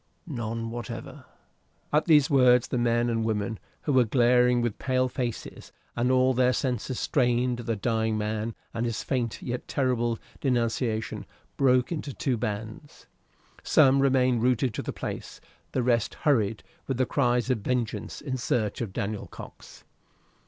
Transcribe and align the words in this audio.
"None 0.25 0.71
whatever." 0.71 1.25
At 1.93 2.05
these 2.05 2.27
words 2.27 2.69
the 2.69 2.79
men 2.79 3.07
and 3.07 3.23
women, 3.23 3.59
who 3.83 3.93
were 3.93 4.03
glaring 4.03 4.59
with 4.59 4.79
pale 4.79 5.07
faces 5.07 5.71
and 5.95 6.09
all 6.09 6.33
their 6.33 6.53
senses 6.53 6.99
strained 6.99 7.59
at 7.59 7.65
the 7.67 7.75
dying 7.75 8.17
man 8.17 8.55
and 8.73 8.87
his 8.87 9.03
faint 9.03 9.43
yet 9.43 9.67
terrible 9.67 10.17
denunciation, 10.39 11.23
broke 11.55 11.91
into 11.91 12.13
two 12.15 12.35
bands; 12.35 13.05
some 13.61 13.99
remained 14.01 14.41
rooted 14.41 14.73
to 14.73 14.81
the 14.81 14.91
place, 14.91 15.39
the 15.71 15.83
rest 15.83 16.15
hurried, 16.15 16.63
with 16.87 17.07
cries 17.07 17.51
of 17.51 17.59
vengeance, 17.59 18.21
in 18.21 18.37
search 18.37 18.81
of 18.81 18.93
Daniel 18.93 19.27
Cox. 19.27 19.83